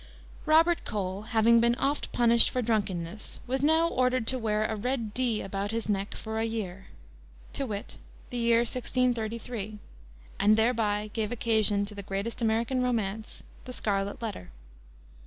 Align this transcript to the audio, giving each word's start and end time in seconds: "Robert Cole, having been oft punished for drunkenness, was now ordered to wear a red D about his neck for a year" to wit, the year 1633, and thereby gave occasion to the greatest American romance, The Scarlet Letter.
"Robert 0.47 0.83
Cole, 0.83 1.21
having 1.29 1.59
been 1.59 1.75
oft 1.75 2.11
punished 2.11 2.49
for 2.49 2.63
drunkenness, 2.63 3.39
was 3.45 3.61
now 3.61 3.87
ordered 3.87 4.25
to 4.25 4.39
wear 4.39 4.65
a 4.65 4.75
red 4.75 5.13
D 5.13 5.43
about 5.43 5.69
his 5.69 5.87
neck 5.87 6.15
for 6.15 6.39
a 6.39 6.43
year" 6.43 6.87
to 7.53 7.67
wit, 7.67 7.99
the 8.31 8.37
year 8.39 8.61
1633, 8.61 9.77
and 10.39 10.57
thereby 10.57 11.11
gave 11.13 11.31
occasion 11.31 11.85
to 11.85 11.93
the 11.93 12.01
greatest 12.01 12.41
American 12.41 12.81
romance, 12.81 13.43
The 13.65 13.73
Scarlet 13.73 14.23
Letter. 14.23 14.49